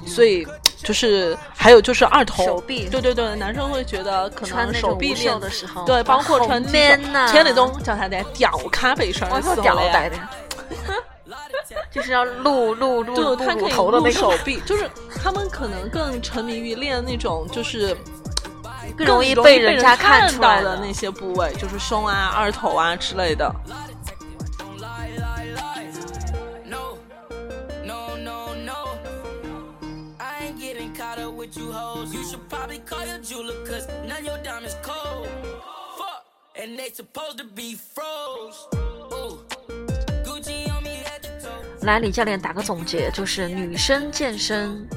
[0.07, 0.47] 所以
[0.83, 10.17] 就是还有就是二头手臂对对对，男生会觉得可能手臂练的时候对，包括穿 man 呐前那种叫啥的吊卡背身儿我要的时候嘞吊带的，
[11.91, 13.37] 就是要露露露露
[13.69, 14.91] 头的那个，手臂，就是
[15.23, 17.97] 他们可能更沉迷于练那种就是。
[18.97, 23.53] 更容易易被人人家看到的那些部位，就是胸啊、二头啊之类的。
[31.45, 32.13] With you hoes.
[32.15, 35.29] You should probably call your jeweler, cause none your diamonds cold.
[35.99, 36.25] Fuck,
[36.57, 38.67] and they supposed to be froze.
[39.13, 39.45] Ooh,
[40.25, 41.85] Gucci on me head to toe.
[41.85, 44.89] 来，李教练打个总结，就是女生健身，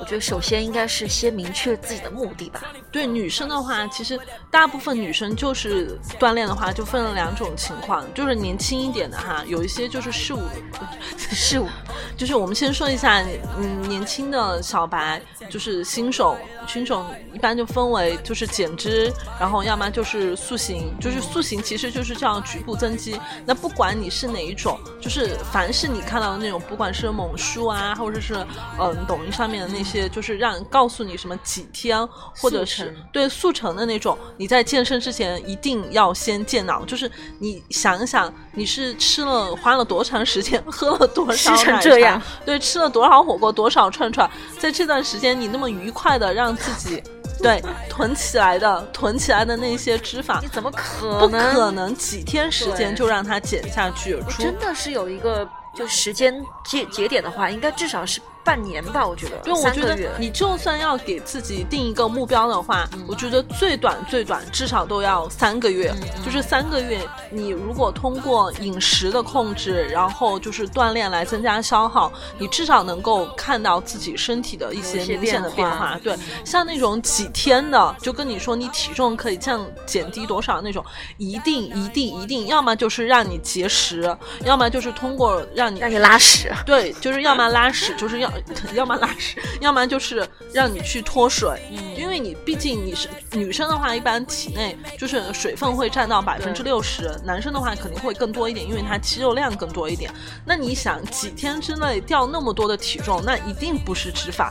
[0.00, 2.62] 我觉得首先应该是先明确自己的目的吧。
[2.90, 4.18] 对女生的话，其实
[4.50, 10.42] 大部分女生就是锻炼的话，就分了两种情况，就是年轻一点的哈，有一些就是事务，
[11.16, 11.68] 事务，
[12.16, 13.24] 就是我们先说一下，
[13.58, 23.20] 嗯，年轻的小白就是新手，新手一般就分为就是减脂，然后要么就是塑形，就是塑形其实就是叫局部增肌。
[23.44, 28.34] 那不管你是哪一种，就是凡是你看到的那种，不管是猛书啊，或者是
[28.80, 32.04] 嗯抖音上面的那些，就是让告诉你什么几天
[32.40, 47.02] 或者是速对速成的那种，你在健身之前一定要先健脑，就是你想一想，你是吃了花了多长时间， 喝了多少吃成奶茶这样对，吃了多少火锅，多少串串，在这段时间你那么愉快的让自己
[47.42, 51.28] 对 囤起来的囤起来的那些脂肪你，怎么可不？
[51.28, 54.18] 可能几天时间就让它减下去？
[54.38, 59.36] 真的是有一个就时间节节点的话，应该至少是半年吧，我觉得。
[59.38, 59.96] 对，我觉得。
[60.18, 65.92] 你就算要给自己定一个目标的话，我觉得最短最短至少都要三个月。
[66.24, 75.98] 就是三个月，你如果通过饮食的控制，然后就是锻炼来增加消耗，你至少能够看到自己身体的一些明显的变化。
[76.02, 80.84] 对，像那种几天的，就跟你说你体重可以降减低多少那种，
[81.16, 88.30] 一定一定一定，要么就是让你节食，要么就是通过让你让你拉屎，对，就是要么拉屎，就是要
[88.74, 91.60] 要么拉屎，要么就是让你去脱水，
[91.96, 100.12] 因为你毕竟你是女生的话，一般体内就是水分会占到百分之六十，男生的话肯定会更多一点，因为他肌肉量更多一点。
[100.44, 104.50] 那你想几天之内掉那么多的体重，那一定不是脂肪。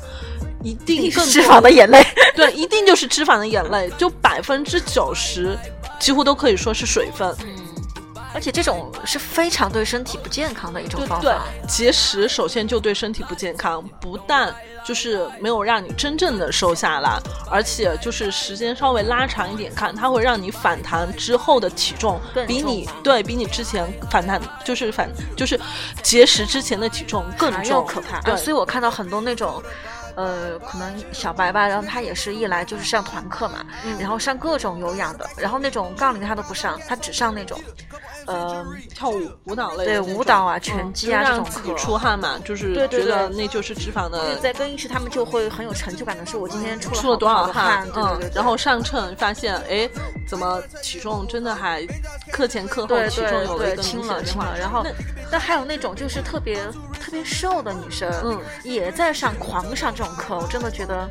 [0.63, 2.01] 一定更脂肪的眼泪。
[2.37, 5.57] 对，一定就是脂肪的眼泪，就百分之九十，
[5.99, 7.35] 几乎都可以说是水分。
[8.33, 14.53] 而且这种是非常对身体不健康的一种对对方法。，节食首先就对身体不健康，不但
[14.85, 17.19] 就是没有让你真正的瘦下来，
[17.49, 25.59] 而且就是时间稍微拉长一点看，它会让你反弹之后的体重比你对比你之前反弹就是反就是
[26.01, 28.19] 节食之前的体重更重，可怕。
[28.21, 29.61] 对啊所以我看到很多那种。
[30.15, 33.97] 呃，可能小白吧，然后他也是一来就是上团课嘛，嗯。
[33.99, 37.59] 然后上各种有氧的，然后那种杠铃他都不上，他只上那种，
[38.27, 44.35] 呃，跳舞舞蹈类的对舞蹈啊嗯拳击啊这种就让自己课出汗嘛，就是觉得那就是脂肪的。
[44.37, 49.89] 在更衣室他们就会很有成就感的是，我今天出了出了多少汗，对嗯然后上秤发现，哎，
[50.27, 51.85] 怎么体重真的还
[52.31, 54.91] 课前课后对体重有了一个轻了轻了，然后那
[55.31, 56.55] 但还有那种就是特别
[56.99, 61.09] 特别瘦的女生，嗯，也在上狂上这种课，我真的觉得。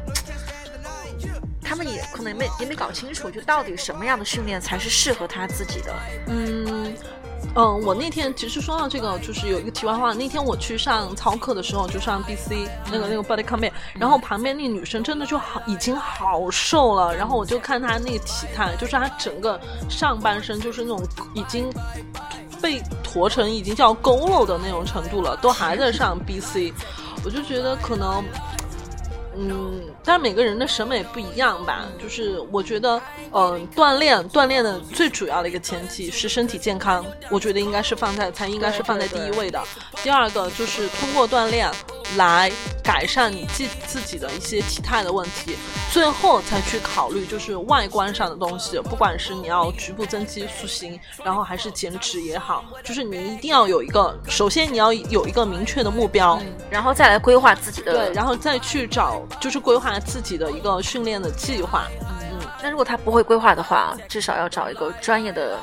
[1.65, 5.95] 他们也可能没也没搞清楚，就到底什么样的训练才是适合他自己的。
[6.27, 6.95] 嗯。
[7.55, 10.15] 嗯，我那天其实说到这个，就是有一个题外话。
[10.15, 17.15] 那天我去上操课的时候，就上 BC 那个那个 body combat，然后旁边那女生真的就好，已经好瘦了。
[17.15, 21.03] 然后我就看她那个体态，就是她整个上半身就是那种
[21.35, 21.71] 已经
[22.63, 26.73] 被驼成已经叫佝偻的那种程度了，都还在上 BC。
[27.25, 28.25] 我就觉得可能
[29.37, 31.87] 嗯，但是每个人的审美不一样吧。
[32.01, 33.01] 就是我觉得，
[33.33, 39.63] 嗯、锻炼锻炼的最主要的一个前提是身体健康，我觉得应该是放在才应该是放在第一位的。
[40.03, 41.71] 第二个就是通过锻炼
[42.17, 42.51] 来
[42.83, 45.57] 改善你自自己的一些体态的问题，
[45.91, 56.41] 最后才去考虑就是外观上的东西，不管是你要局部增肌塑形，然后还是减脂也好，就是你一定要有一个，首先你要有一个明确的目标。
[56.71, 57.93] 然后再来规划自己的。
[57.93, 61.87] 对，然后再去找，就是规划自己的一个训练的计划。
[62.01, 65.59] 嗯那如果他不会规划的话，至少要找一个专业的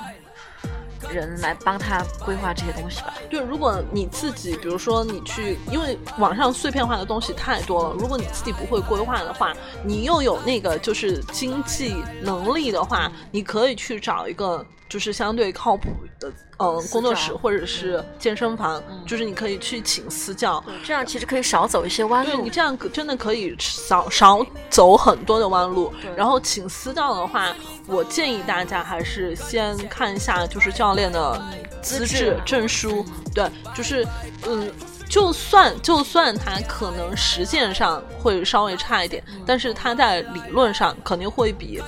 [1.11, 3.13] 人来帮他规划这些东西吧。
[3.29, 20.61] 对，如果你自己，比如说你去，因为网上碎片化的东西太多了，如果你自己不会规划的话，你又有那个就是经济能力的话，你可以去找一个就是相对靠谱的，嗯、私工作室或者是健身房，就是你可以去请私教。
[20.83, 22.49] 这样其实可以少走一些弯路对你。
[22.49, 25.93] 这样可真的可以少少走很多的弯路。
[26.17, 27.55] 然后请私教的话，
[27.87, 31.41] 我建议大家还是先看一下就是教练的
[31.81, 33.05] 资质资质证书。
[33.33, 34.05] 对，就是
[34.47, 34.69] 嗯。
[35.09, 41.81] 就算就算他可能实践上会稍微差一点，但是他在理论上肯定会比，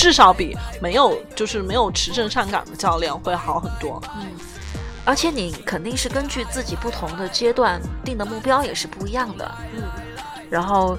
[0.00, 4.02] 至少比没有就是没有持证上岗的教练会好很多。
[4.16, 4.26] 嗯
[5.04, 9.50] 而且你肯定是根据自己不同的阶段定的目标也是不一样的。
[9.74, 9.82] 嗯，
[10.50, 10.96] 然后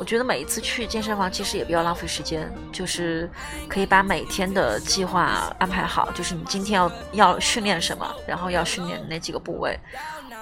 [0.00, 3.30] 我觉得每一次去健身房其实也不要浪费时间，就是
[3.68, 9.78] 可以把每天的计划安排好，就是你今天要要训练什么，然后要训练哪几个部位。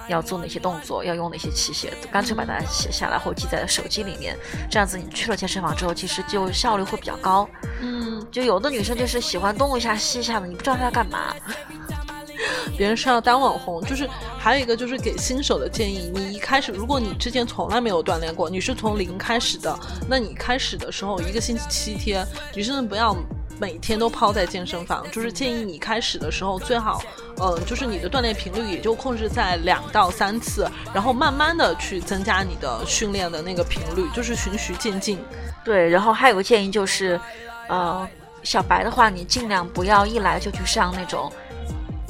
[0.07, 4.37] 要做哪些动作，要用哪些器械，干脆把它写下来或记在手机里面。
[4.69, 7.47] 这样子，你去了健身房之后，其实就效率会比较高。
[7.81, 11.33] 嗯，就有的女生就是喜欢东一下西一下的，你不知道她要干嘛。
[12.77, 14.09] 别人是要当网红，就是
[14.39, 19.77] 还有一个就是给新手的建议，你一开始如果你之前从来没有锻炼过，你是从零开始的，
[20.09, 23.15] 那你开始的时候一个星期七天，你真的不要。
[23.61, 26.99] 每天都泡在健身房，就是建议你开始的时候最好，
[27.37, 35.23] 嗯、就是你的锻炼频率也就控制在两到三次，然后慢慢的去增加你的训练的那个频率，就是循序渐进。
[35.63, 37.21] 对，然后还有个建议就是，
[37.67, 38.09] 呃，
[38.41, 41.31] 小白的话，你尽量不要一来就去上那种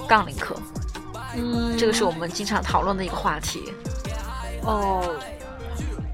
[0.07, 0.55] 杠铃课，
[1.35, 3.73] 嗯这个是我们经常讨论的一个话题。
[4.63, 5.03] 哦，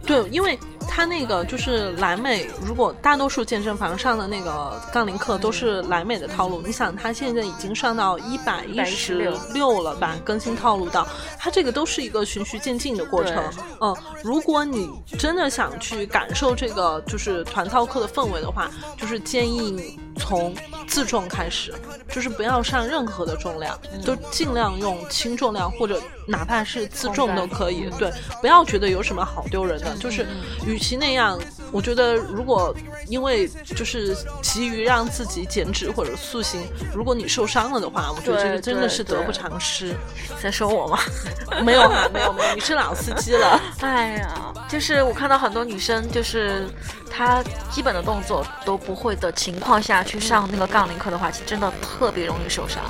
[0.03, 13.43] 对，因为他那个就是莱美，如果大多数健身房上的那个杠铃课都是莱美的套路，你想他现在已经上到一百一十六了吧，更新套路到，它这个都是一个循序渐进的过程。
[13.81, 20.53] 嗯，如果你真的想去感受这个就是团操课的氛围的话，就是建议你从
[20.89, 21.73] 自重开始，
[22.09, 27.89] 就是不要上任何的重量，都尽量用轻重量或者哪怕是自重都可以。
[27.97, 28.11] 对，
[28.41, 30.27] 不要觉得有什么好丢人的，就是
[30.65, 31.39] 与其那样，
[31.71, 32.73] 我觉得如果
[33.07, 36.61] 因为就是急于让自己减脂或者塑形，
[36.93, 39.95] 如果你受伤了的话，我觉得这个真的是得不偿失。
[40.41, 40.99] 在说我吗？
[41.63, 43.59] 没有哈，没有没有，你是老司机了。
[43.81, 46.67] 哎呀，就是我看到很多女生，就是
[47.09, 52.81] 她基本的动作都不会的情况下去上那个杠铃课的话，其实真的特别容易受伤。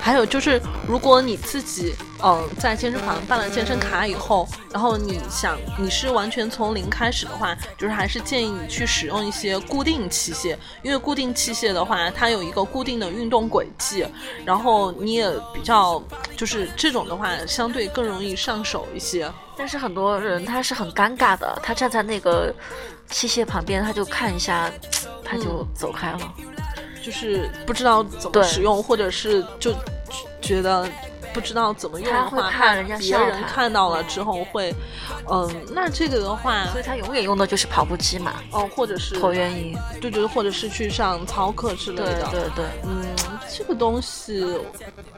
[0.00, 1.94] 还有就是，如果你自己
[2.24, 14.06] 嗯，在健身房办了健身卡以后，然后你想你是完全从零开始的话，就是还是建议你去使用一些固定器械，因为固定器械的话，它有一个固定的运动轨迹，
[14.44, 16.02] 然后你也比较
[16.36, 19.30] 就是这种的话，相对更容易上手一些。
[19.56, 22.54] 但是很多人他是很尴尬的，他站在那个
[23.10, 24.70] 器械旁边，他就看一下，
[25.24, 26.18] 他就走开了。
[27.04, 29.74] 就是不知道怎么使用，或者是就
[30.40, 30.88] 觉得
[31.32, 34.74] 不知道怎么用的话，怕人家别人看到了之后会，
[35.30, 39.76] 嗯，那这个的话，所以他永远用的就是跑步机嘛，哦，或者是椭圆仪。
[40.00, 43.04] 对对，或者是去上操课之类对的，对对，嗯，
[43.48, 44.44] 这个东西，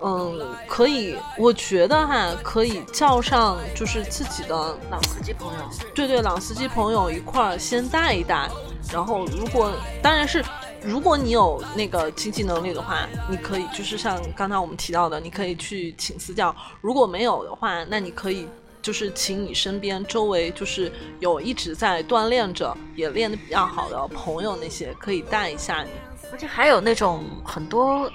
[0.00, 4.54] 嗯，可以，我觉得哈，可以叫上就是自己的
[4.90, 5.60] 老司机朋友。
[5.94, 8.48] 对对，老司机朋友一块儿先带一带，
[8.92, 10.44] 然后如果当然是
[10.84, 18.46] 如果你有那个经济能力的话，你可以就是像刚才我们提到的，你可以去请私教；如果没有的话，那你可以
[18.82, 25.90] 就是请你身边周围就是有一直在锻炼着，也练得比较好的朋友那些可以带一下你。
[26.30, 28.10] 而且还有那种很多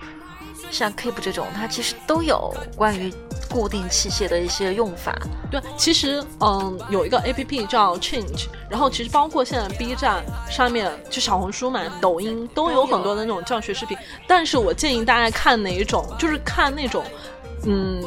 [0.72, 3.14] 像 Keep 这种，它其实都有关于
[3.50, 5.16] 固定器械的一些用法。
[5.50, 13.98] 对，其实嗯，有一个 A P P 叫 Change，然后其实包括现在 B 站上面，就小红书嘛、抖音都有很多的那种教学视频。
[14.28, 17.04] 但是我建议大家看哪一种，就是看那种，
[17.66, 18.04] 嗯，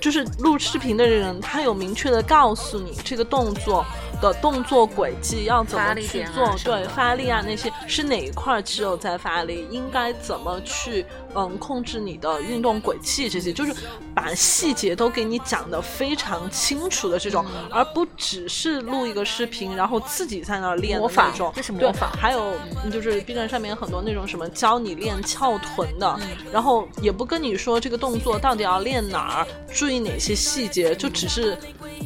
[0.00, 3.84] 就是录视频的人，他有明确的告诉你这个动作
[4.22, 11.04] 的动作轨迹要怎么去做，对，发力啊那些是哪一块肌肉在发力，应该怎么去
[11.36, 13.74] 嗯控制你的运动轨迹这些，就是
[14.14, 21.52] 把细节都给你讲的非常清楚的这种，嗯而不只是录一个视频，然后自己在那儿练那种。
[21.54, 31.56] 这是模对仿还有嗯就是 B 站上面很多那种什么教你练翘臀的，嗯然后也不跟你说这个动作到底要练哪儿，注意哪些细节，就只是。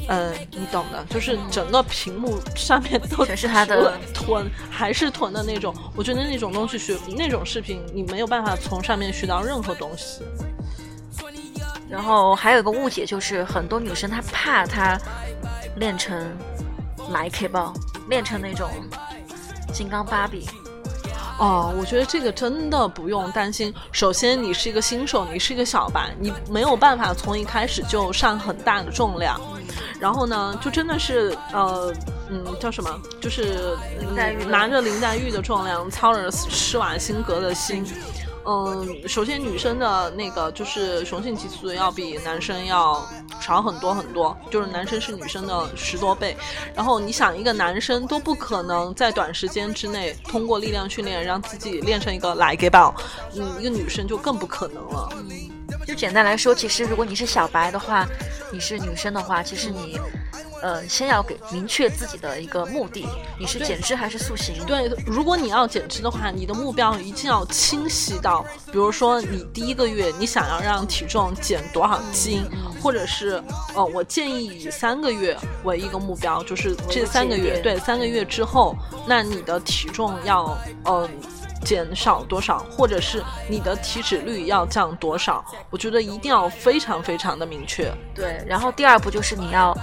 [0.09, 10.23] 嗯，你懂的，就是整个屏幕上面都全是他的 臀还是臀的那种，我觉得那种东西学那种视频，你没有办法从上面学到任何东西。
[11.91, 14.99] 然后还有一个误解就是，很多女生她怕她
[15.77, 16.27] 练成
[17.11, 17.75] 来 K 包，
[18.09, 18.71] 练成那种
[19.75, 20.49] 金刚芭比。
[21.39, 23.75] 哦，我觉得这个真的不用担心。
[23.93, 29.39] 首先，你是一个新手，你是一个小白，你没有办法从一开始就上很大的重量。
[29.99, 31.93] 然后呢，就真的是呃，
[32.31, 32.91] 嗯，叫什么？
[33.21, 37.85] 就是林黛玉拿着林黛玉的重量，操着施瓦辛格的心。
[38.47, 43.07] 嗯，首先女生的那个就是雄性激素要比男生要
[43.41, 46.37] 少很多很多，就是男生是女生的十多倍。
[46.75, 52.95] 然后你想，一个男生都不可能在短时间之内通过力量训练让自己练成一个来给宝，
[53.37, 55.09] 嗯，一个女生就更不可能了。
[55.91, 58.07] 就简单来说，其实如果你是小白的话，
[58.53, 59.99] 你是女生的话，其实你，
[60.63, 63.09] 呃，先要给明确自己的一个目的，
[63.41, 64.65] 你是减脂还是塑形？
[64.69, 72.45] 对，如果你要减脂的话，你的目标一定要清晰到，比如说你第一个月你想要让体重减多少斤，
[72.81, 73.43] 或者是
[73.75, 78.77] 呃，我建议以三个月为一个目标，就是这三个月，对，三个月之后，
[79.09, 81.09] 那你的体重要嗯。
[81.65, 85.45] 减少多少，或者是你的体脂率要降多少？
[85.71, 87.93] 我觉得一定要非常非常的明确。
[88.15, 89.77] 对，然后第二步就是你要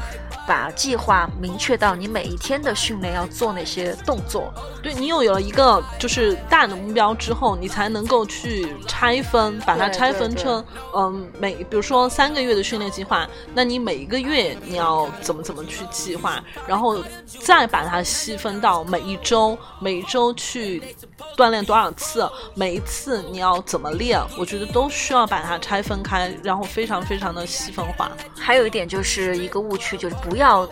[0.48, 4.54] 把计划明确到你每一天的训练要做哪些动作。
[4.82, 10.64] 对你有有了一个就是大的目标之后，你才能够去拆分，把它拆分成
[10.96, 20.96] 嗯每比如说三个月的训练计划，那你每一个月你要怎么怎么去计划，然后再把它细分到每一周，每一周去
[21.36, 28.12] 锻炼多少次，每一次你要怎么练，我觉得都需要把它拆分开，然后非常非常的细分化。
[28.36, 30.68] 还有一点就是一个误区，就是不要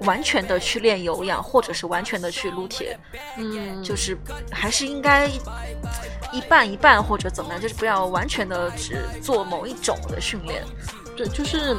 [0.00, 2.98] 完全的去练有氧，或者是完全的去撸铁，
[3.36, 4.16] 嗯，就是
[4.50, 5.26] 还是应该
[6.32, 10.64] 一半一半或者怎么样，就是不要完全的只做某一种的训练，
[11.16, 11.76] 对，就是。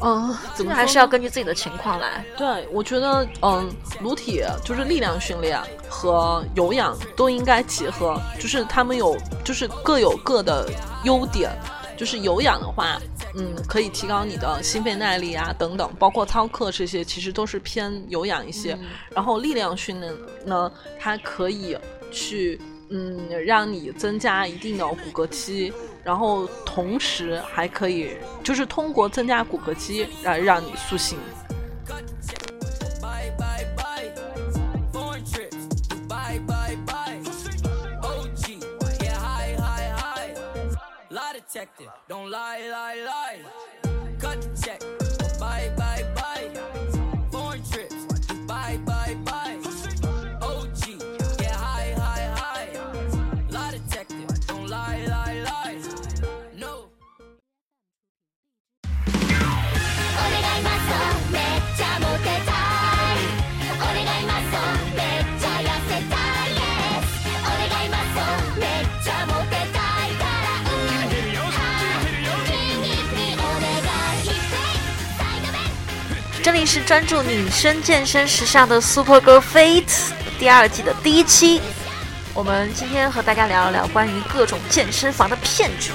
[0.00, 2.24] 嗯，怎么还是要根据自己的情况来。
[2.36, 3.68] 对，我觉得，嗯，
[4.00, 10.68] 撸体就是力量训练和有氧都应该结合，就是他们有，就是各有各的
[11.04, 11.50] 优点。
[11.96, 13.00] 就是有氧的话，
[13.36, 18.78] 嗯，可以提高你的心肺耐力啊，等等，包括操课这些，其实都是偏有氧一些。
[19.14, 20.12] 然后力量训练
[20.44, 20.70] 呢，
[21.00, 21.74] 它可以
[22.12, 22.60] 去，
[22.90, 25.72] 嗯，让你增加一定的骨骼肌，
[26.04, 31.18] 然后同时还可以，就是通过增加骨骼肌来让你塑形。
[42.08, 43.38] Don't lie lie lie.
[44.18, 44.85] cut the check.
[76.66, 81.60] 是专注女生健身时尚的 Super Girl Fate 第二季的第一期。
[82.34, 85.92] 我们今天和大家聊一聊关于各种健身房的骗局。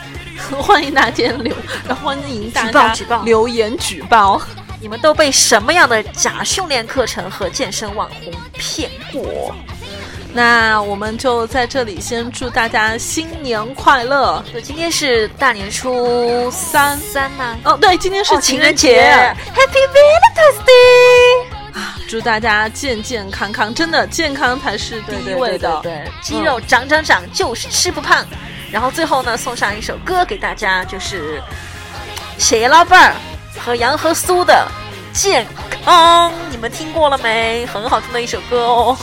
[0.60, 1.54] 欢迎大家留，
[2.02, 4.40] 欢迎大举报家举报留言举报。
[4.80, 9.54] 你们都被什么样的假训练课程和健身网红骗过？
[10.36, 14.44] 那我们就在这里先祝大家新年快乐。
[14.52, 21.78] 对，今天是大年初三三呐、哦，对，今天是哦情人节节，，Happy Valentine's Day！
[21.78, 25.80] 啊祝大家健健康康，真的健康才是第一位的。
[25.84, 28.26] 对对对对肌肉长长长，就是吃不胖。
[28.72, 31.40] 然后最后呢，送上一首歌给大家，就是
[32.38, 33.14] 血爷老伴儿
[33.60, 34.66] 和杨和苏的
[35.16, 35.46] 《健
[35.84, 37.64] 康》，你们听过了没？
[37.66, 38.98] 很好听的一首歌哦。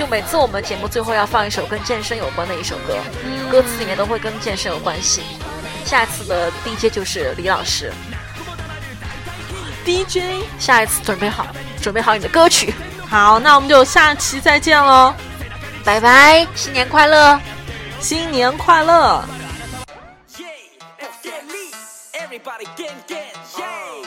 [0.00, 2.96] 就每次我们节目最后要放一首跟健身有关的一首歌，
[3.50, 5.20] 歌词里面都会跟健身有关系。
[5.84, 7.92] 下一次的 DJ 就是李老师
[9.84, 11.46] ，DJ，下一次准备好，
[11.82, 12.72] 准备好你的歌曲，
[13.10, 15.12] 好，那我们就下期再见喽，
[15.84, 17.38] 拜拜，新年快乐！
[18.00, 19.22] 新年快乐.
[22.14, 24.06] Everybody gang gang, yeah.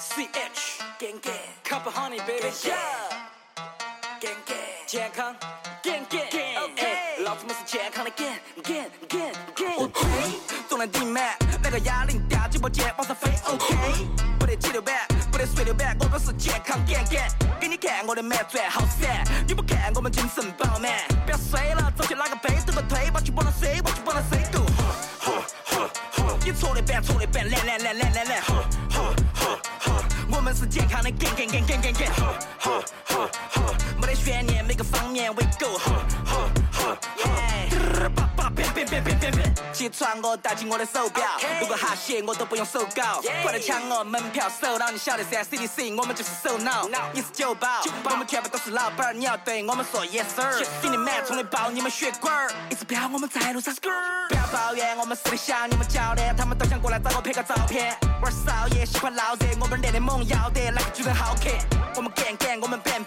[0.00, 1.32] CH gang gang,
[1.62, 3.07] cup of honey baby, yeah.
[4.88, 5.36] 健康
[5.82, 7.22] gang gang, OK.
[7.22, 9.34] 老子们是健康的 gang gang gang
[11.62, 13.76] 来个哑铃吊起脖肩往上飞，OK。
[14.38, 17.30] 不得气流板，不得水流板，我们是健康 gang gang。
[17.60, 20.90] 给你看我的满转好闪，你不看我们精神饱满。
[21.26, 24.64] 不要睡了，走去拿个杯，等个推，把去帮他睡，把去帮他睡够。
[26.46, 28.42] 你错的板，错的板，来来来来来来，
[30.30, 32.10] 我们是健康的 gang gang gang gang gang 悬念，
[33.38, 33.87] 每个
[34.92, 35.78] 方面为够。
[38.14, 41.24] 叭叭变变变变变变，起床我戴起我的手表，
[41.60, 61.50] 如果哈鞋我都不用手搞，快来抢我门票，手到你晓得噻，CDC 我们就是首脑，你是酒保，我们全部都是老板，你要对我们说 yes sir，心里满充的爆你们血管，一直飙我们在路上 skr，不要抱怨我们私底下你们教的，他们都想过来找我拍个照片，玩少爷喜欢闹热，我们练的猛要得，哪个举人好客？
[61.96, 63.02] 我们 gang gang，我们变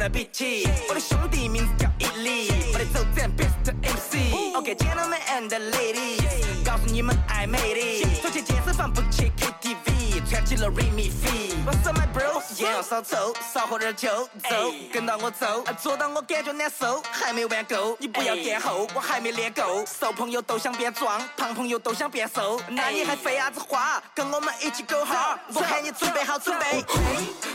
[0.00, 4.56] 的 b 气，我的兄弟名字叫伊利，我的手掌 Best MC。
[4.56, 9.89] OK，gentlemen and ladies，告诉你们，I made it，我去健身房，不去 KTV。
[10.30, 11.56] 穿起了 Remy Fee。
[11.66, 12.40] What's up my bro？
[12.58, 24.00] 烟要少抽，少喝点酒，走，跟到我走，做到我感觉难受，还没玩够，你不要垫后，我还没练够，瘦朋友都想变壮，胖朋友都想变瘦，那你还废啥子话？
[24.14, 26.84] 跟我们一起 go hard，我喊你准备好准备，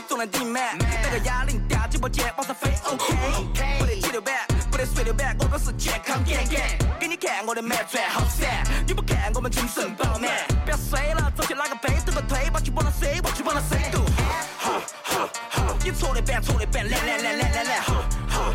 [0.06, 4.46] 重量地满，那个哑铃吊起脖肩往上飞，OK，不得气流板。
[4.76, 6.76] 不得睡得晚，我们是健康点点。
[7.00, 10.30] 给你看我的满钻好闪，你不看我们精神饱满。
[10.66, 14.00] 不要睡了，走去拿个杯，都不推，把去把它塞，把去把它塞都。
[14.00, 18.52] 哈哈哈，你错的板，错的板，来来来来来来，哈哈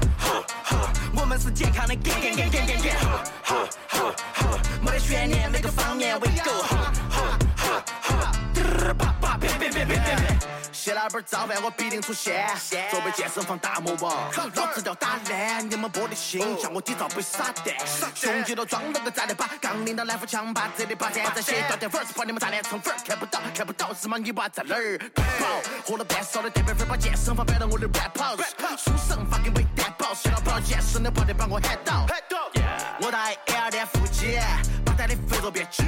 [0.64, 10.61] 哈，我们是健康的干干干干干干，哈哈哈，没得悬念，每个方面 we go，哈哈哈，哈，啪叭叭别别别别别。
[10.82, 10.92] 变。
[10.92, 12.48] 写了本早饭，我必定出现。
[12.90, 17.76] 作为健身房大魔王，老子要打烂你们玻璃心，向我底罩杯撒蛋。
[18.16, 22.98] 胸肌都装了个炸弹把，杠铃的来福枪把这里把现在写到点粉儿，把你们炸烂成粉儿。
[23.06, 24.18] 看不到，看不到，日妈？
[24.18, 24.98] 你娃在哪儿？
[25.16, 25.46] 跑，
[25.86, 28.38] 喝了半勺的蛋白粉，把健身房摆到我的 rap house。
[28.78, 32.08] 书生发给我一担保，写了不少健身的，不得把我喊倒。
[33.04, 34.40] 我在 L 店附近，
[34.92, 35.86] 把他的肥肉变紧，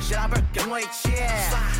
[0.00, 1.12] 写老本跟我一起，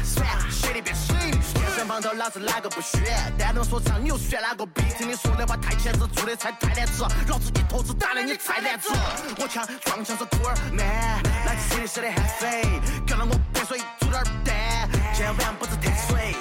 [0.04, 1.16] 耍血里变水。
[1.54, 2.98] 健身房头老子哪个不虚？
[3.38, 4.82] 单能说唱你又选哪个逼？
[4.98, 8.90] 听你说的话太前置，做的菜太难吃，老子一坨子打烂你菜难吃。
[9.38, 12.62] 我枪撞墙是酷儿 man，来自 city 的悍匪，
[13.06, 16.36] 跟了我白水煮点儿蛋，千万不是太水。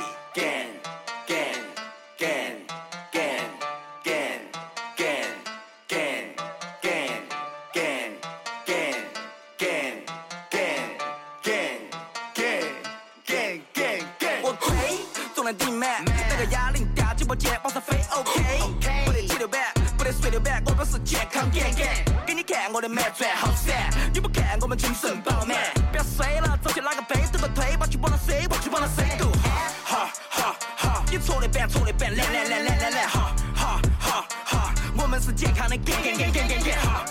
[22.73, 25.57] 我的满转好闪，你不看我们精神饱满。
[25.91, 29.17] 不要衰了，走去拿个杯，等个推，把去往那塞，把去往那塞。
[29.17, 29.29] go
[29.83, 37.05] 哈哈哈，你错的板，错的板，来来来来来来，哈哈哈哈，我们是健康的，干干干干干干，哈哈